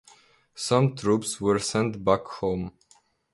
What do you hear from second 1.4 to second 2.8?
sent back home.